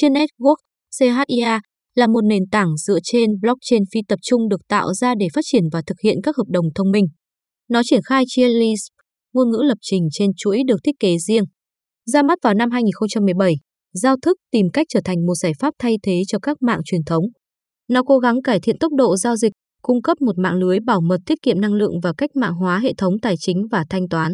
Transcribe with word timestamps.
Chia 0.00 0.08
Network, 0.08 0.56
CHIA, 0.90 1.60
là 1.94 2.06
một 2.06 2.20
nền 2.24 2.42
tảng 2.50 2.76
dựa 2.76 2.98
trên 3.02 3.30
blockchain 3.40 3.82
phi 3.92 4.00
tập 4.08 4.18
trung 4.22 4.48
được 4.48 4.60
tạo 4.68 4.94
ra 4.94 5.14
để 5.14 5.26
phát 5.34 5.40
triển 5.44 5.62
và 5.72 5.82
thực 5.86 6.00
hiện 6.04 6.16
các 6.22 6.36
hợp 6.36 6.44
đồng 6.48 6.64
thông 6.74 6.90
minh. 6.90 7.04
Nó 7.68 7.82
triển 7.84 8.00
khai 8.04 8.24
Chia 8.26 8.48
Lisp, 8.48 8.92
ngôn 9.32 9.50
ngữ 9.50 9.62
lập 9.62 9.78
trình 9.80 10.08
trên 10.12 10.30
chuỗi 10.36 10.62
được 10.66 10.76
thiết 10.84 10.92
kế 11.00 11.16
riêng. 11.18 11.44
Ra 12.06 12.22
mắt 12.22 12.38
vào 12.42 12.54
năm 12.54 12.70
2017, 12.70 13.54
giao 13.92 14.16
thức 14.22 14.36
tìm 14.50 14.66
cách 14.72 14.86
trở 14.90 15.00
thành 15.04 15.26
một 15.26 15.34
giải 15.34 15.52
pháp 15.58 15.74
thay 15.78 15.96
thế 16.02 16.22
cho 16.28 16.38
các 16.38 16.62
mạng 16.62 16.80
truyền 16.84 17.04
thống. 17.06 17.24
Nó 17.88 18.02
cố 18.02 18.18
gắng 18.18 18.42
cải 18.42 18.60
thiện 18.60 18.78
tốc 18.78 18.92
độ 18.92 19.16
giao 19.16 19.36
dịch, 19.36 19.52
cung 19.82 20.02
cấp 20.02 20.20
một 20.20 20.38
mạng 20.38 20.54
lưới 20.54 20.78
bảo 20.80 21.00
mật 21.00 21.18
tiết 21.26 21.42
kiệm 21.42 21.60
năng 21.60 21.74
lượng 21.74 22.00
và 22.02 22.12
cách 22.18 22.30
mạng 22.36 22.54
hóa 22.54 22.78
hệ 22.78 22.94
thống 22.94 23.14
tài 23.22 23.34
chính 23.38 23.66
và 23.70 23.84
thanh 23.90 24.08
toán. 24.08 24.32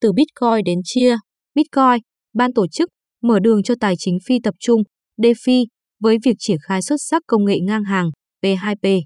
Từ 0.00 0.12
Bitcoin 0.12 0.64
đến 0.64 0.78
chia, 0.84 1.16
Bitcoin, 1.54 2.02
ban 2.34 2.52
tổ 2.52 2.66
chức, 2.72 2.88
mở 3.22 3.38
đường 3.38 3.62
cho 3.62 3.74
tài 3.80 3.94
chính 3.98 4.18
phi 4.26 4.38
tập 4.42 4.54
trung, 4.60 4.82
DeFi, 5.18 5.66
với 6.00 6.16
việc 6.24 6.36
triển 6.38 6.58
khai 6.62 6.82
xuất 6.82 6.96
sắc 7.00 7.22
công 7.26 7.44
nghệ 7.44 7.58
ngang 7.60 7.84
hàng, 7.84 8.10
P2P. 8.42 9.00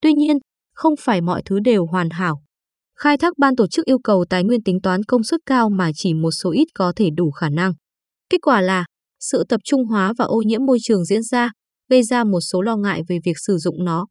Tuy 0.00 0.12
nhiên, 0.12 0.36
không 0.74 0.94
phải 1.00 1.20
mọi 1.20 1.42
thứ 1.44 1.58
đều 1.60 1.86
hoàn 1.86 2.10
hảo. 2.10 2.42
Khai 3.00 3.18
thác 3.18 3.38
ban 3.38 3.56
tổ 3.56 3.66
chức 3.66 3.84
yêu 3.84 3.98
cầu 4.04 4.24
tài 4.30 4.44
nguyên 4.44 4.62
tính 4.62 4.80
toán 4.82 5.02
công 5.02 5.24
suất 5.24 5.40
cao 5.46 5.70
mà 5.70 5.90
chỉ 5.94 6.14
một 6.14 6.30
số 6.30 6.50
ít 6.50 6.66
có 6.74 6.92
thể 6.96 7.08
đủ 7.16 7.30
khả 7.30 7.48
năng. 7.48 7.72
Kết 8.30 8.38
quả 8.42 8.60
là 8.60 8.84
sự 9.20 9.44
tập 9.48 9.60
trung 9.64 9.84
hóa 9.84 10.12
và 10.18 10.24
ô 10.24 10.42
nhiễm 10.46 10.64
môi 10.66 10.78
trường 10.82 11.04
diễn 11.04 11.22
ra, 11.22 11.50
gây 11.90 12.02
ra 12.02 12.24
một 12.24 12.40
số 12.40 12.62
lo 12.62 12.76
ngại 12.76 13.02
về 13.08 13.18
việc 13.24 13.36
sử 13.46 13.56
dụng 13.56 13.84
nó. 13.84 14.06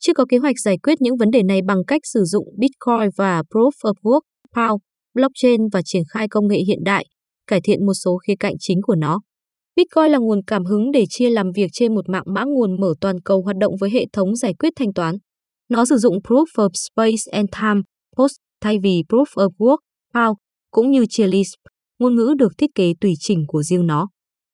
Chưa 0.00 0.12
có 0.14 0.24
kế 0.28 0.38
hoạch 0.38 0.60
giải 0.64 0.76
quyết 0.82 1.00
những 1.00 1.16
vấn 1.16 1.30
đề 1.30 1.42
này 1.42 1.60
bằng 1.66 1.84
cách 1.86 2.00
sử 2.04 2.24
dụng 2.24 2.44
Bitcoin 2.58 3.10
và 3.16 3.42
Proof 3.42 3.70
of 3.82 3.94
Work, 4.02 4.20
POW, 4.54 4.78
blockchain 5.14 5.60
và 5.72 5.82
triển 5.84 6.02
khai 6.08 6.28
công 6.28 6.48
nghệ 6.48 6.58
hiện 6.66 6.78
đại, 6.84 7.06
cải 7.46 7.60
thiện 7.64 7.86
một 7.86 7.94
số 7.94 8.18
khía 8.26 8.34
cạnh 8.40 8.54
chính 8.58 8.78
của 8.82 8.94
nó. 8.94 9.20
Bitcoin 9.76 10.10
là 10.12 10.18
nguồn 10.18 10.40
cảm 10.46 10.64
hứng 10.64 10.92
để 10.92 11.04
chia 11.08 11.30
làm 11.30 11.52
việc 11.52 11.70
trên 11.72 11.94
một 11.94 12.08
mạng 12.08 12.24
mã 12.26 12.44
nguồn 12.44 12.80
mở 12.80 12.94
toàn 13.00 13.20
cầu 13.20 13.42
hoạt 13.42 13.56
động 13.56 13.72
với 13.80 13.90
hệ 13.90 14.06
thống 14.12 14.36
giải 14.36 14.54
quyết 14.54 14.72
thanh 14.76 14.92
toán. 14.92 15.16
Nó 15.68 15.84
sử 15.84 15.96
dụng 15.96 16.18
Proof 16.24 16.44
of 16.44 16.68
Space 16.74 17.38
and 17.38 17.48
Time, 17.60 17.80
POST, 18.16 18.36
thay 18.60 18.78
vì 18.82 19.02
Proof 19.08 19.24
of 19.24 19.50
Work, 19.58 19.78
POW, 20.14 20.34
cũng 20.70 20.90
như 20.90 21.06
chia 21.08 21.26
Lisp, 21.26 21.58
ngôn 21.98 22.16
ngữ 22.16 22.34
được 22.38 22.52
thiết 22.58 22.70
kế 22.74 22.92
tùy 23.00 23.14
chỉnh 23.18 23.44
của 23.48 23.62
riêng 23.62 23.86
nó. 23.86 24.08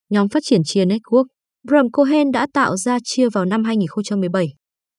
Nhóm 0.09 0.29
phát 0.29 0.43
triển 0.43 0.61
chia 0.65 0.85
Network, 0.85 1.25
Bram 1.67 1.91
Cohen 1.91 2.31
đã 2.31 2.47
tạo 2.53 2.77
ra 2.77 2.97
chia 3.03 3.29
vào 3.29 3.45
năm 3.45 3.63
2017. 3.63 4.47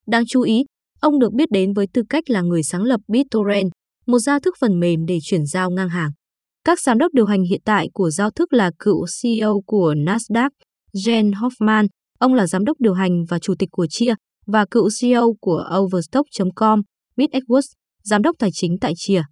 Đáng 0.06 0.26
chú 0.26 0.42
ý, 0.42 0.64
ông 1.00 1.18
được 1.18 1.32
biết 1.32 1.50
đến 1.50 1.72
với 1.72 1.86
tư 1.94 2.02
cách 2.08 2.30
là 2.30 2.40
người 2.40 2.62
sáng 2.62 2.82
lập 2.82 3.00
BitTorrent, 3.08 3.70
một 4.06 4.18
giao 4.18 4.40
thức 4.40 4.54
phần 4.60 4.80
mềm 4.80 5.06
để 5.06 5.18
chuyển 5.22 5.46
giao 5.46 5.70
ngang 5.70 5.88
hàng. 5.88 6.10
Các 6.64 6.80
giám 6.80 6.98
đốc 6.98 7.12
điều 7.12 7.26
hành 7.26 7.42
hiện 7.42 7.60
tại 7.64 7.88
của 7.92 8.10
giao 8.10 8.30
thức 8.30 8.52
là 8.52 8.70
cựu 8.78 9.06
CEO 9.22 9.60
của 9.66 9.94
Nasdaq, 9.94 10.50
Jen 10.94 11.32
Hoffman, 11.32 11.86
ông 12.18 12.34
là 12.34 12.46
giám 12.46 12.64
đốc 12.64 12.80
điều 12.80 12.94
hành 12.94 13.24
và 13.28 13.38
chủ 13.38 13.54
tịch 13.58 13.68
của 13.72 13.86
Chia, 13.90 14.14
và 14.46 14.64
cựu 14.70 14.88
CEO 15.00 15.34
của 15.40 15.64
Overstock.com, 15.78 16.80
Bill 17.16 17.30
Edwards, 17.32 17.72
giám 18.04 18.22
đốc 18.22 18.36
tài 18.38 18.50
chính 18.52 18.78
tại 18.80 18.92
Chia. 18.96 19.22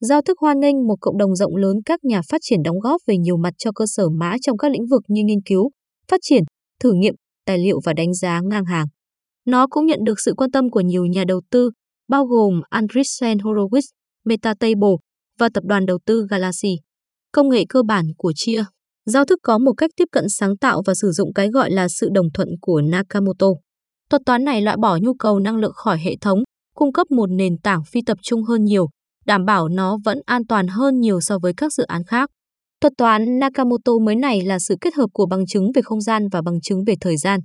Giao 0.00 0.22
thức 0.22 0.38
hoan 0.40 0.60
nghênh 0.60 0.86
một 0.86 0.96
cộng 1.00 1.18
đồng 1.18 1.36
rộng 1.36 1.56
lớn 1.56 1.76
các 1.84 2.04
nhà 2.04 2.20
phát 2.28 2.38
triển 2.42 2.62
đóng 2.62 2.80
góp 2.80 3.00
về 3.06 3.16
nhiều 3.18 3.36
mặt 3.36 3.54
cho 3.58 3.72
cơ 3.74 3.84
sở 3.88 4.08
mã 4.08 4.36
trong 4.42 4.58
các 4.58 4.72
lĩnh 4.72 4.86
vực 4.90 5.02
như 5.08 5.22
nghiên 5.24 5.42
cứu, 5.46 5.70
phát 6.08 6.20
triển, 6.22 6.42
thử 6.80 6.92
nghiệm, 6.92 7.14
tài 7.46 7.58
liệu 7.58 7.80
và 7.84 7.92
đánh 7.92 8.14
giá 8.14 8.40
ngang 8.44 8.64
hàng. 8.64 8.86
Nó 9.46 9.66
cũng 9.70 9.86
nhận 9.86 9.98
được 10.04 10.20
sự 10.20 10.34
quan 10.36 10.50
tâm 10.50 10.70
của 10.70 10.80
nhiều 10.80 11.06
nhà 11.06 11.24
đầu 11.28 11.40
tư, 11.50 11.70
bao 12.08 12.24
gồm 12.24 12.60
Andreessen 12.68 13.38
Horowitz, 13.38 13.90
Metatable 14.24 14.96
và 15.38 15.48
tập 15.54 15.64
đoàn 15.66 15.86
đầu 15.86 15.98
tư 16.06 16.26
Galaxy. 16.30 16.76
Công 17.32 17.48
nghệ 17.48 17.64
cơ 17.68 17.82
bản 17.82 18.04
của 18.16 18.32
Chia 18.36 18.64
Giao 19.06 19.24
thức 19.24 19.38
có 19.42 19.58
một 19.58 19.72
cách 19.76 19.90
tiếp 19.96 20.04
cận 20.12 20.24
sáng 20.28 20.56
tạo 20.56 20.82
và 20.86 20.94
sử 20.94 21.10
dụng 21.10 21.32
cái 21.32 21.48
gọi 21.48 21.70
là 21.70 21.88
sự 21.88 22.08
đồng 22.12 22.26
thuận 22.34 22.48
của 22.60 22.80
Nakamoto. 22.80 23.46
Thuật 24.10 24.22
toán 24.26 24.44
này 24.44 24.62
loại 24.62 24.76
bỏ 24.76 24.98
nhu 25.02 25.14
cầu 25.14 25.38
năng 25.38 25.56
lượng 25.56 25.72
khỏi 25.74 25.98
hệ 25.98 26.16
thống, 26.20 26.42
cung 26.74 26.92
cấp 26.92 27.10
một 27.10 27.26
nền 27.26 27.58
tảng 27.62 27.84
phi 27.84 28.00
tập 28.06 28.18
trung 28.22 28.42
hơn 28.42 28.64
nhiều, 28.64 28.88
đảm 29.26 29.44
bảo 29.44 29.68
nó 29.68 29.98
vẫn 30.04 30.18
an 30.26 30.46
toàn 30.46 30.68
hơn 30.68 31.00
nhiều 31.00 31.20
so 31.20 31.38
với 31.38 31.52
các 31.56 31.72
dự 31.72 31.84
án 31.84 32.04
khác. 32.04 32.30
Thuật 32.80 32.92
toán 32.98 33.38
Nakamoto 33.38 33.92
mới 34.04 34.16
này 34.16 34.42
là 34.42 34.58
sự 34.58 34.76
kết 34.80 34.94
hợp 34.94 35.06
của 35.12 35.26
bằng 35.26 35.46
chứng 35.46 35.72
về 35.74 35.82
không 35.82 36.00
gian 36.00 36.28
và 36.32 36.42
bằng 36.42 36.60
chứng 36.60 36.84
về 36.86 36.94
thời 37.00 37.16
gian. 37.16 37.40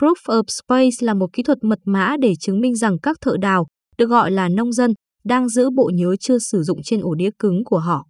Proof 0.00 0.14
of 0.26 0.42
Space 0.48 1.06
là 1.06 1.14
một 1.14 1.26
kỹ 1.32 1.42
thuật 1.42 1.58
mật 1.62 1.78
mã 1.84 2.16
để 2.20 2.32
chứng 2.40 2.60
minh 2.60 2.74
rằng 2.74 2.96
các 3.02 3.16
thợ 3.20 3.36
đào, 3.40 3.66
được 3.98 4.06
gọi 4.06 4.30
là 4.30 4.48
nông 4.48 4.72
dân, 4.72 4.92
đang 5.28 5.48
giữ 5.48 5.70
bộ 5.76 5.90
nhớ 5.94 6.16
chưa 6.20 6.38
sử 6.38 6.62
dụng 6.62 6.78
trên 6.84 7.00
ổ 7.00 7.14
đĩa 7.14 7.30
cứng 7.38 7.64
của 7.64 7.78
họ. 7.78 8.06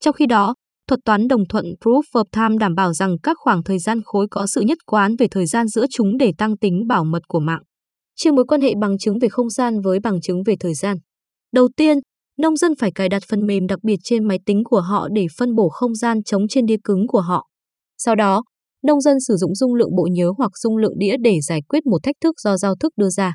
Trong 0.00 0.14
khi 0.14 0.26
đó, 0.26 0.54
thuật 0.88 1.00
toán 1.04 1.28
đồng 1.28 1.46
thuận 1.48 1.64
Proof 1.80 2.02
of 2.12 2.24
Time 2.32 2.58
đảm 2.60 2.74
bảo 2.74 2.92
rằng 2.92 3.16
các 3.22 3.36
khoảng 3.40 3.62
thời 3.62 3.78
gian 3.78 4.00
khối 4.04 4.26
có 4.30 4.46
sự 4.46 4.60
nhất 4.60 4.78
quán 4.86 5.16
về 5.18 5.26
thời 5.30 5.46
gian 5.46 5.68
giữa 5.68 5.86
chúng 5.90 6.16
để 6.18 6.32
tăng 6.38 6.56
tính 6.56 6.86
bảo 6.88 7.04
mật 7.04 7.22
của 7.28 7.40
mạng. 7.40 7.62
Chia 8.16 8.30
mối 8.30 8.44
quan 8.48 8.60
hệ 8.60 8.74
bằng 8.80 8.98
chứng 8.98 9.18
về 9.18 9.28
không 9.28 9.50
gian 9.50 9.80
với 9.80 10.00
bằng 10.00 10.20
chứng 10.20 10.42
về 10.46 10.54
thời 10.60 10.74
gian. 10.74 10.96
Đầu 11.52 11.68
tiên, 11.76 11.98
nông 12.38 12.56
dân 12.56 12.72
phải 12.78 12.90
cài 12.94 13.08
đặt 13.08 13.22
phần 13.28 13.46
mềm 13.46 13.66
đặc 13.66 13.78
biệt 13.82 13.96
trên 14.04 14.28
máy 14.28 14.38
tính 14.46 14.62
của 14.64 14.80
họ 14.80 15.08
để 15.12 15.26
phân 15.38 15.54
bổ 15.54 15.68
không 15.68 15.94
gian 15.94 16.22
trống 16.22 16.48
trên 16.48 16.66
đĩa 16.66 16.76
cứng 16.84 17.06
của 17.08 17.20
họ. 17.20 17.46
Sau 17.98 18.14
đó, 18.14 18.42
nông 18.82 19.00
dân 19.00 19.16
sử 19.28 19.36
dụng 19.36 19.54
dung 19.54 19.74
lượng 19.74 19.96
bộ 19.96 20.08
nhớ 20.12 20.32
hoặc 20.38 20.50
dung 20.58 20.76
lượng 20.76 20.98
đĩa 20.98 21.16
để 21.22 21.40
giải 21.48 21.60
quyết 21.68 21.86
một 21.86 21.98
thách 22.02 22.16
thức 22.22 22.40
do 22.40 22.56
giao 22.56 22.74
thức 22.80 22.92
đưa 22.96 23.08
ra. 23.08 23.34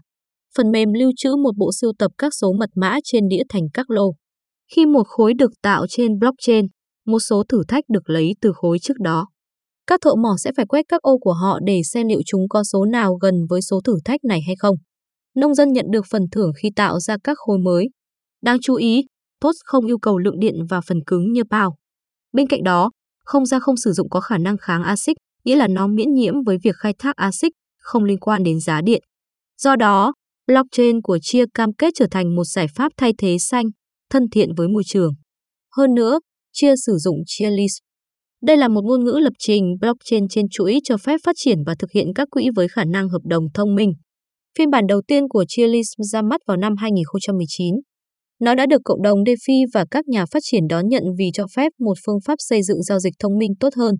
Phần 0.58 0.72
mềm 0.72 0.94
lưu 0.94 1.12
trữ 1.18 1.36
một 1.36 1.52
bộ 1.58 1.72
sưu 1.72 1.94
tập 2.00 2.12
các 2.18 2.34
số 2.34 2.54
mật 2.54 2.70
mã 2.76 2.98
trên 3.04 3.28
đĩa 3.28 3.44
thành 3.50 3.64
các 3.74 3.90
lô. 3.90 4.14
Khi 4.76 4.86
một 4.86 5.08
khối 5.08 5.34
được 5.34 5.52
tạo 5.62 5.86
trên 5.90 6.20
blockchain, 6.20 6.66
một 7.06 7.20
số 7.20 7.44
thử 7.50 7.64
thách 7.68 7.84
được 7.90 8.10
lấy 8.10 8.36
từ 8.42 8.52
khối 8.56 8.80
trước 8.80 9.00
đó. 9.00 9.28
Các 9.88 10.02
thợ 10.02 10.16
mỏ 10.16 10.36
sẽ 10.44 10.52
phải 10.58 10.66
quét 10.66 10.86
các 10.90 11.02
ô 11.02 11.18
của 11.18 11.34
họ 11.34 11.60
để 11.66 11.82
xem 11.84 12.08
liệu 12.08 12.22
chúng 12.26 12.42
có 12.50 12.64
số 12.64 12.86
nào 12.86 13.14
gần 13.16 13.34
với 13.50 13.62
số 13.62 13.82
thử 13.86 13.98
thách 14.06 14.24
này 14.24 14.40
hay 14.48 14.56
không. 14.60 14.76
Nông 15.36 15.56
dân 15.56 15.74
nhận 15.74 15.86
được 15.92 16.06
phần 16.12 16.22
thưởng 16.32 16.52
khi 16.62 16.70
tạo 16.76 17.00
ra 17.00 17.18
các 17.24 17.38
khối 17.38 17.58
mới. 17.58 17.88
Đáng 18.42 18.58
chú 18.62 18.76
ý, 18.76 19.04
POS 19.42 19.56
không 19.66 19.86
yêu 19.86 19.98
cầu 19.98 20.18
lượng 20.18 20.40
điện 20.40 20.56
và 20.70 20.82
phần 20.82 21.00
cứng 21.08 21.32
như 21.32 21.44
bao. 21.50 21.76
Bên 22.34 22.48
cạnh 22.48 22.64
đó, 22.64 22.92
không 23.26 23.46
gian 23.46 23.62
không 23.62 23.78
sử 23.78 23.92
dụng 23.92 24.10
có 24.10 24.20
khả 24.20 24.38
năng 24.38 24.58
kháng 24.58 24.84
axit, 24.84 25.18
nghĩa 25.44 25.56
là 25.56 25.68
nó 25.68 25.88
miễn 25.88 26.14
nhiễm 26.14 26.34
với 26.46 26.58
việc 26.64 26.76
khai 26.76 26.94
thác 27.00 27.16
axit, 27.16 27.52
không 27.78 28.04
liên 28.04 28.20
quan 28.20 28.44
đến 28.44 28.60
giá 28.60 28.82
điện. 28.82 29.02
Do 29.58 29.76
đó, 29.76 30.14
blockchain 30.48 31.02
của 31.02 31.20
Chia 31.22 31.46
cam 31.54 31.74
kết 31.74 31.94
trở 31.96 32.08
thành 32.12 32.36
một 32.36 32.44
giải 32.44 32.68
pháp 32.76 32.92
thay 32.98 33.14
thế 33.18 33.38
xanh, 33.40 33.66
thân 34.10 34.24
thiện 34.32 34.50
với 34.58 34.68
môi 34.68 34.84
trường. 34.86 35.14
Hơn 35.78 35.94
nữa, 35.94 36.20
Chia 36.54 36.74
sử 36.86 36.98
dụng 36.98 37.18
Chia 37.26 37.50
List. 37.50 37.78
Đây 38.42 38.58
là 38.58 38.68
một 38.68 38.82
ngôn 38.86 39.04
ngữ 39.04 39.20
lập 39.22 39.34
trình 39.40 39.76
blockchain 39.82 40.28
trên 40.30 40.50
chuỗi 40.50 40.80
cho 40.84 40.98
phép 40.98 41.18
phát 41.24 41.36
triển 41.36 41.58
và 41.66 41.76
thực 41.80 41.92
hiện 41.92 42.08
các 42.16 42.28
quỹ 42.32 42.50
với 42.56 42.68
khả 42.68 42.84
năng 42.84 43.10
hợp 43.10 43.22
đồng 43.24 43.44
thông 43.54 43.76
minh. 43.76 43.94
Phiên 44.58 44.70
bản 44.70 44.88
đầu 44.88 45.02
tiên 45.08 45.24
của 45.30 45.46
Chia 45.48 45.68
List 45.68 45.90
ra 45.98 46.22
mắt 46.22 46.42
vào 46.48 46.58
năm 46.58 46.76
2019. 46.78 47.76
Nó 48.42 48.56
đã 48.56 48.66
được 48.66 48.82
cộng 48.84 49.02
đồng 49.02 49.24
DeFi 49.24 49.66
và 49.74 49.86
các 49.92 50.08
nhà 50.08 50.26
phát 50.26 50.40
triển 50.44 50.68
đón 50.70 50.88
nhận 50.88 51.04
vì 51.18 51.26
cho 51.34 51.46
phép 51.56 51.72
một 51.80 51.98
phương 52.06 52.20
pháp 52.26 52.36
xây 52.38 52.64
dựng 52.64 52.84
giao 52.84 53.00
dịch 53.00 53.14
thông 53.20 53.38
minh 53.38 53.52
tốt 53.60 53.74
hơn. 53.76 53.96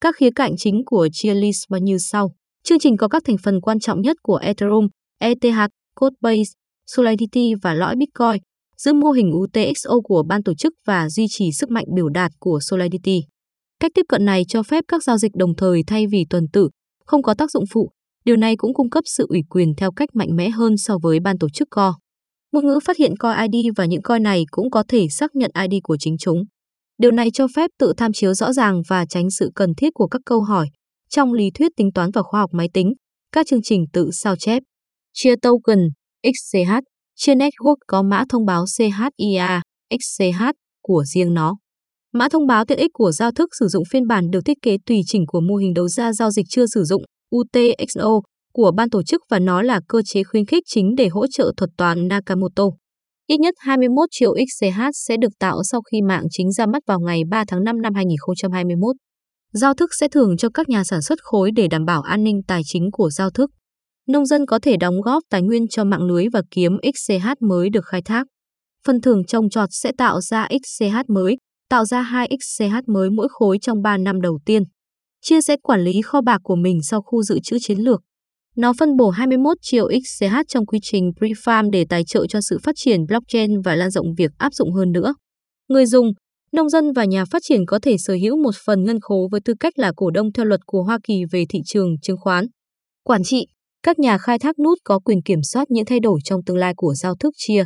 Các 0.00 0.16
khía 0.16 0.30
cạnh 0.34 0.52
chính 0.56 0.82
của 0.86 1.08
Chia 1.12 1.34
List 1.34 1.64
như 1.70 1.98
sau. 1.98 2.32
Chương 2.64 2.78
trình 2.78 2.96
có 2.96 3.08
các 3.08 3.22
thành 3.26 3.36
phần 3.44 3.60
quan 3.60 3.80
trọng 3.80 4.00
nhất 4.00 4.16
của 4.22 4.36
Ethereum, 4.36 4.88
ETH, 5.18 5.72
Codebase, 6.00 6.52
Solidity 6.86 7.54
và 7.62 7.74
lõi 7.74 7.94
Bitcoin, 7.96 8.42
giữ 8.78 8.92
mô 8.92 9.10
hình 9.10 9.32
UTXO 9.32 10.00
của 10.04 10.22
ban 10.28 10.42
tổ 10.42 10.54
chức 10.54 10.72
và 10.86 11.08
duy 11.08 11.26
trì 11.30 11.52
sức 11.52 11.70
mạnh 11.70 11.84
biểu 11.94 12.08
đạt 12.08 12.32
của 12.38 12.58
Solidity. 12.62 13.20
Cách 13.80 13.92
tiếp 13.94 14.02
cận 14.08 14.24
này 14.24 14.44
cho 14.48 14.62
phép 14.62 14.84
các 14.88 15.02
giao 15.02 15.18
dịch 15.18 15.32
đồng 15.34 15.56
thời 15.56 15.82
thay 15.86 16.06
vì 16.06 16.24
tuần 16.30 16.44
tự, 16.52 16.68
không 17.06 17.22
có 17.22 17.34
tác 17.34 17.50
dụng 17.50 17.64
phụ. 17.72 17.90
Điều 18.24 18.36
này 18.36 18.56
cũng 18.56 18.74
cung 18.74 18.90
cấp 18.90 19.04
sự 19.06 19.26
ủy 19.28 19.42
quyền 19.50 19.74
theo 19.76 19.92
cách 19.92 20.08
mạnh 20.14 20.36
mẽ 20.36 20.50
hơn 20.50 20.76
so 20.76 20.98
với 21.02 21.20
ban 21.20 21.38
tổ 21.38 21.48
chức 21.48 21.68
co. 21.70 21.94
Ngôn 22.52 22.66
ngữ 22.66 22.78
phát 22.84 22.96
hiện 22.96 23.16
coi 23.16 23.48
ID 23.52 23.66
và 23.76 23.84
những 23.84 24.02
coi 24.02 24.20
này 24.20 24.44
cũng 24.50 24.70
có 24.70 24.84
thể 24.88 25.06
xác 25.08 25.34
nhận 25.34 25.50
ID 25.70 25.80
của 25.82 25.96
chính 26.00 26.16
chúng. 26.18 26.44
Điều 26.98 27.10
này 27.10 27.30
cho 27.30 27.46
phép 27.56 27.70
tự 27.78 27.92
tham 27.96 28.12
chiếu 28.12 28.34
rõ 28.34 28.52
ràng 28.52 28.82
và 28.88 29.06
tránh 29.06 29.30
sự 29.30 29.50
cần 29.54 29.74
thiết 29.74 29.90
của 29.94 30.06
các 30.06 30.20
câu 30.26 30.40
hỏi 30.40 30.68
trong 31.08 31.32
lý 31.32 31.50
thuyết 31.50 31.72
tính 31.76 31.92
toán 31.92 32.10
và 32.10 32.22
khoa 32.22 32.40
học 32.40 32.50
máy 32.52 32.68
tính, 32.72 32.92
các 33.32 33.46
chương 33.46 33.62
trình 33.62 33.84
tự 33.92 34.10
sao 34.12 34.36
chép. 34.36 34.62
Chia 35.12 35.34
token 35.42 35.78
XCH, 36.22 36.72
chia 37.16 37.34
network 37.34 37.76
có 37.86 38.02
mã 38.02 38.24
thông 38.28 38.46
báo 38.46 38.64
CHIA, 38.66 39.60
XCH 40.00 40.42
của 40.82 41.04
riêng 41.04 41.34
nó. 41.34 41.56
Mã 42.12 42.28
thông 42.28 42.46
báo 42.46 42.64
tiện 42.64 42.78
ích 42.78 42.90
của 42.94 43.12
giao 43.12 43.30
thức 43.32 43.48
sử 43.60 43.68
dụng 43.68 43.84
phiên 43.90 44.06
bản 44.06 44.30
được 44.30 44.40
thiết 44.44 44.56
kế 44.62 44.76
tùy 44.86 45.00
chỉnh 45.06 45.24
của 45.26 45.40
mô 45.40 45.56
hình 45.56 45.74
đấu 45.74 45.88
giá 45.88 46.12
giao 46.12 46.30
dịch 46.30 46.46
chưa 46.48 46.66
sử 46.66 46.84
dụng 46.84 47.02
UTXO 47.36 48.20
của 48.52 48.72
ban 48.76 48.90
tổ 48.90 49.02
chức 49.02 49.22
và 49.30 49.38
nó 49.38 49.62
là 49.62 49.80
cơ 49.88 50.02
chế 50.04 50.22
khuyến 50.22 50.46
khích 50.46 50.62
chính 50.66 50.94
để 50.96 51.08
hỗ 51.08 51.26
trợ 51.26 51.52
thuật 51.56 51.70
toán 51.76 52.08
Nakamoto. 52.08 52.64
Ít 53.26 53.40
nhất 53.40 53.54
21 53.58 54.08
triệu 54.10 54.34
XCH 54.34 54.80
sẽ 54.94 55.16
được 55.16 55.38
tạo 55.38 55.62
sau 55.62 55.80
khi 55.92 56.02
mạng 56.02 56.24
chính 56.30 56.52
ra 56.52 56.66
mắt 56.66 56.82
vào 56.86 57.00
ngày 57.00 57.22
3 57.30 57.44
tháng 57.48 57.64
5 57.64 57.82
năm 57.82 57.94
2021. 57.94 58.96
Giao 59.52 59.74
thức 59.74 59.90
sẽ 60.00 60.08
thưởng 60.08 60.36
cho 60.36 60.48
các 60.54 60.68
nhà 60.68 60.84
sản 60.84 61.02
xuất 61.02 61.18
khối 61.22 61.50
để 61.56 61.68
đảm 61.68 61.84
bảo 61.84 62.02
an 62.02 62.24
ninh 62.24 62.40
tài 62.46 62.60
chính 62.64 62.90
của 62.92 63.10
giao 63.10 63.30
thức. 63.30 63.50
Nông 64.08 64.26
dân 64.26 64.46
có 64.46 64.58
thể 64.62 64.76
đóng 64.76 65.00
góp 65.00 65.22
tài 65.30 65.42
nguyên 65.42 65.68
cho 65.68 65.84
mạng 65.84 66.02
lưới 66.02 66.26
và 66.32 66.42
kiếm 66.50 66.76
XCH 66.94 67.28
mới 67.40 67.70
được 67.70 67.84
khai 67.84 68.02
thác. 68.02 68.26
Phần 68.86 69.00
thưởng 69.00 69.24
trồng 69.24 69.50
trọt 69.50 69.68
sẽ 69.72 69.92
tạo 69.98 70.20
ra 70.20 70.48
XCH 70.64 70.96
mới, 71.08 71.36
tạo 71.68 71.84
ra 71.84 72.02
2 72.02 72.30
XCH 72.40 72.74
mới 72.86 73.10
mỗi 73.10 73.28
khối 73.30 73.58
trong 73.62 73.82
3 73.82 73.96
năm 73.96 74.20
đầu 74.20 74.38
tiên. 74.46 74.62
Chia 75.20 75.40
sẽ 75.40 75.56
quản 75.62 75.80
lý 75.80 76.02
kho 76.02 76.20
bạc 76.20 76.40
của 76.44 76.56
mình 76.56 76.82
sau 76.82 77.02
khu 77.02 77.22
dự 77.22 77.38
trữ 77.42 77.58
chiến 77.60 77.78
lược. 77.78 78.00
Nó 78.56 78.72
phân 78.78 78.96
bổ 78.96 79.10
21 79.10 79.56
triệu 79.62 79.88
XCH 80.04 80.36
trong 80.48 80.66
quy 80.66 80.78
trình 80.82 81.10
pre-farm 81.20 81.70
để 81.70 81.84
tài 81.88 82.04
trợ 82.04 82.26
cho 82.26 82.40
sự 82.40 82.58
phát 82.62 82.74
triển 82.76 83.06
blockchain 83.06 83.60
và 83.60 83.76
lan 83.76 83.90
rộng 83.90 84.06
việc 84.18 84.30
áp 84.38 84.54
dụng 84.54 84.72
hơn 84.72 84.92
nữa. 84.92 85.14
Người 85.68 85.86
dùng, 85.86 86.12
nông 86.52 86.68
dân 86.68 86.92
và 86.92 87.04
nhà 87.04 87.24
phát 87.24 87.42
triển 87.42 87.66
có 87.66 87.78
thể 87.82 87.98
sở 87.98 88.14
hữu 88.14 88.36
một 88.36 88.54
phần 88.64 88.84
ngân 88.84 89.00
khố 89.00 89.28
với 89.30 89.40
tư 89.44 89.54
cách 89.60 89.78
là 89.78 89.92
cổ 89.96 90.10
đông 90.10 90.32
theo 90.32 90.44
luật 90.44 90.60
của 90.66 90.82
Hoa 90.82 90.98
Kỳ 91.04 91.22
về 91.32 91.44
thị 91.48 91.58
trường 91.66 92.00
chứng 92.02 92.16
khoán. 92.20 92.46
Quản 93.04 93.22
trị, 93.24 93.46
các 93.82 93.98
nhà 93.98 94.18
khai 94.18 94.38
thác 94.38 94.58
nút 94.58 94.78
có 94.84 94.98
quyền 94.98 95.22
kiểm 95.22 95.42
soát 95.42 95.70
những 95.70 95.84
thay 95.84 96.00
đổi 96.00 96.20
trong 96.24 96.40
tương 96.46 96.56
lai 96.56 96.74
của 96.76 96.94
giao 96.94 97.14
thức 97.16 97.34
chia. 97.36 97.64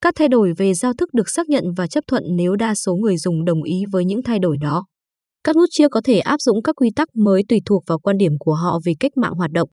Các 0.00 0.14
thay 0.16 0.28
đổi 0.28 0.52
về 0.56 0.74
giao 0.74 0.92
thức 0.98 1.14
được 1.14 1.28
xác 1.30 1.48
nhận 1.48 1.64
và 1.76 1.86
chấp 1.86 2.04
thuận 2.06 2.22
nếu 2.36 2.56
đa 2.56 2.74
số 2.74 2.94
người 2.94 3.16
dùng 3.16 3.44
đồng 3.44 3.62
ý 3.62 3.82
với 3.92 4.04
những 4.04 4.22
thay 4.22 4.38
đổi 4.38 4.56
đó. 4.60 4.84
Các 5.44 5.56
nút 5.56 5.68
chia 5.70 5.88
có 5.88 6.00
thể 6.04 6.18
áp 6.18 6.40
dụng 6.40 6.62
các 6.62 6.76
quy 6.76 6.90
tắc 6.96 7.08
mới 7.16 7.42
tùy 7.48 7.60
thuộc 7.66 7.82
vào 7.86 7.98
quan 7.98 8.16
điểm 8.16 8.32
của 8.38 8.54
họ 8.54 8.80
về 8.84 8.92
cách 9.00 9.12
mạng 9.16 9.32
hoạt 9.32 9.50
động. 9.50 9.68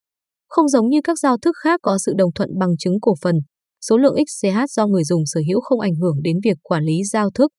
Không 0.47 0.68
giống 0.68 0.89
như 0.89 1.00
các 1.03 1.19
giao 1.19 1.38
thức 1.38 1.56
khác 1.63 1.80
có 1.83 1.97
sự 1.97 2.13
đồng 2.18 2.33
thuận 2.36 2.50
bằng 2.59 2.77
chứng 2.80 3.00
cổ 3.01 3.13
phần, 3.21 3.36
số 3.81 3.97
lượng 3.97 4.15
XCH 4.27 4.57
do 4.69 4.88
người 4.88 5.03
dùng 5.03 5.25
sở 5.25 5.41
hữu 5.47 5.62
không 5.62 5.80
ảnh 5.80 5.95
hưởng 5.95 6.21
đến 6.24 6.38
việc 6.44 6.57
quản 6.63 6.83
lý 6.83 7.03
giao 7.03 7.30
thức. 7.31 7.51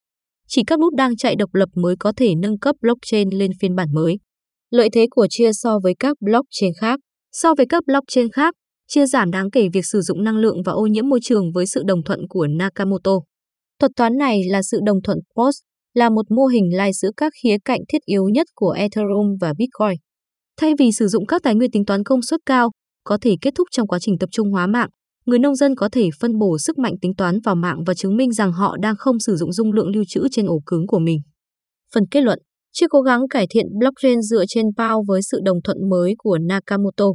Chỉ 0.48 0.62
các 0.66 0.80
nút 0.80 0.94
đang 0.94 1.16
chạy 1.16 1.36
độc 1.36 1.54
lập 1.54 1.68
mới 1.74 1.96
có 1.98 2.12
thể 2.16 2.34
nâng 2.34 2.58
cấp 2.58 2.76
blockchain 2.80 3.30
lên 3.30 3.50
phiên 3.60 3.74
bản 3.74 3.88
mới. 3.92 4.18
Lợi 4.70 4.88
thế 4.92 5.06
của 5.10 5.26
chia 5.30 5.50
so 5.52 5.78
với 5.82 5.94
các 5.98 6.16
blockchain 6.20 6.72
khác 6.80 7.00
So 7.32 7.54
với 7.54 7.66
các 7.68 7.82
blockchain 7.86 8.32
khác, 8.32 8.54
chia 8.88 9.06
giảm 9.06 9.30
đáng 9.30 9.50
kể 9.50 9.68
việc 9.72 9.86
sử 9.86 10.00
dụng 10.00 10.24
năng 10.24 10.36
lượng 10.36 10.62
và 10.64 10.72
ô 10.72 10.86
nhiễm 10.86 11.08
môi 11.08 11.20
trường 11.22 11.52
với 11.52 11.66
sự 11.66 11.82
đồng 11.86 12.02
thuận 12.02 12.20
của 12.28 12.46
Nakamoto. 12.46 13.12
Thuật 13.78 13.92
toán 13.96 14.16
này 14.16 14.40
là 14.50 14.62
sự 14.62 14.78
đồng 14.84 15.02
thuận 15.02 15.18
POS, 15.34 15.56
là 15.94 16.10
một 16.10 16.30
mô 16.30 16.46
hình 16.46 16.76
lai 16.76 16.92
giữa 16.92 17.10
các 17.16 17.32
khía 17.42 17.56
cạnh 17.64 17.80
thiết 17.88 17.98
yếu 18.04 18.28
nhất 18.28 18.46
của 18.54 18.70
Ethereum 18.70 19.36
và 19.40 19.52
Bitcoin. 19.58 19.98
Thay 20.60 20.74
vì 20.78 20.92
sử 20.92 21.08
dụng 21.08 21.26
các 21.26 21.42
tài 21.42 21.54
nguyên 21.54 21.70
tính 21.70 21.84
toán 21.84 22.04
công 22.04 22.22
suất 22.22 22.40
cao, 22.46 22.70
có 23.04 23.18
thể 23.20 23.34
kết 23.40 23.54
thúc 23.54 23.68
trong 23.70 23.86
quá 23.86 23.98
trình 23.98 24.18
tập 24.18 24.28
trung 24.32 24.50
hóa 24.50 24.66
mạng, 24.66 24.88
người 25.26 25.38
nông 25.38 25.54
dân 25.54 25.74
có 25.74 25.88
thể 25.92 26.08
phân 26.20 26.38
bổ 26.38 26.58
sức 26.58 26.78
mạnh 26.78 26.94
tính 27.00 27.14
toán 27.14 27.40
vào 27.44 27.54
mạng 27.54 27.78
và 27.86 27.94
chứng 27.94 28.16
minh 28.16 28.32
rằng 28.32 28.52
họ 28.52 28.76
đang 28.80 28.94
không 28.98 29.18
sử 29.18 29.36
dụng 29.36 29.52
dung 29.52 29.72
lượng 29.72 29.88
lưu 29.88 30.04
trữ 30.08 30.26
trên 30.30 30.46
ổ 30.46 30.60
cứng 30.66 30.86
của 30.86 30.98
mình. 30.98 31.20
Phần 31.94 32.04
kết 32.10 32.20
luận 32.20 32.38
chưa 32.72 32.86
cố 32.90 33.00
gắng 33.00 33.28
cải 33.28 33.46
thiện 33.50 33.66
blockchain 33.78 34.22
dựa 34.22 34.44
trên 34.48 34.66
PAO 34.76 35.02
với 35.08 35.20
sự 35.22 35.40
đồng 35.44 35.62
thuận 35.64 35.88
mới 35.90 36.14
của 36.18 36.38
Nakamoto. 36.38 37.06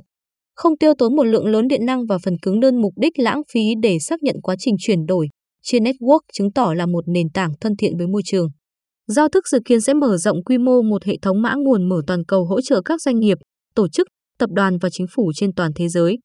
Không 0.56 0.78
tiêu 0.78 0.94
tốn 0.98 1.16
một 1.16 1.24
lượng 1.24 1.46
lớn 1.48 1.68
điện 1.68 1.86
năng 1.86 2.06
và 2.06 2.18
phần 2.18 2.38
cứng 2.42 2.60
đơn 2.60 2.82
mục 2.82 2.94
đích 2.98 3.20
lãng 3.20 3.42
phí 3.54 3.62
để 3.82 3.98
xác 4.00 4.24
nhận 4.24 4.36
quá 4.44 4.56
trình 4.60 4.76
chuyển 4.80 5.06
đổi, 5.06 5.28
trên 5.64 5.84
network 5.84 6.20
chứng 6.34 6.52
tỏ 6.52 6.74
là 6.74 6.86
một 6.86 7.04
nền 7.08 7.30
tảng 7.34 7.52
thân 7.62 7.76
thiện 7.76 7.98
với 7.98 8.08
môi 8.08 8.22
trường. 8.26 8.48
Giao 9.08 9.30
thức 9.30 9.48
dự 9.48 9.60
kiến 9.66 9.82
sẽ 9.82 9.94
mở 9.94 10.18
rộng 10.18 10.44
quy 10.44 10.58
mô 10.58 10.82
một 10.82 11.04
hệ 11.04 11.18
thống 11.22 11.42
mã 11.42 11.54
nguồn 11.58 11.90
mở 11.90 12.02
toàn 12.08 12.26
cầu 12.28 12.46
hỗ 12.46 12.62
trợ 12.62 12.82
các 12.82 13.02
doanh 13.02 13.20
nghiệp, 13.20 13.38
tổ 13.76 13.88
chức, 13.88 14.08
tập 14.40 14.50
đoàn 14.54 14.78
và 14.82 14.90
chính 14.90 15.06
phủ 15.16 15.32
trên 15.36 15.54
toàn 15.54 15.72
thế 15.76 15.90
giới. 15.90 16.18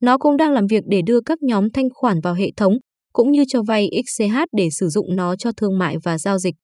Nó 0.00 0.18
cũng 0.18 0.36
đang 0.36 0.52
làm 0.52 0.66
việc 0.66 0.84
để 0.86 1.02
đưa 1.06 1.20
các 1.20 1.42
nhóm 1.42 1.70
thanh 1.70 1.88
khoản 1.94 2.20
vào 2.20 2.34
hệ 2.34 2.50
thống, 2.56 2.74
cũng 3.12 3.30
như 3.30 3.44
cho 3.48 3.62
vay 3.62 3.88
XCH 4.06 4.36
để 4.56 4.68
sử 4.70 4.88
dụng 4.88 5.16
nó 5.16 5.36
cho 5.36 5.52
thương 5.52 5.78
mại 5.78 5.96
và 6.04 6.18
giao 6.18 6.38
dịch. 6.38 6.54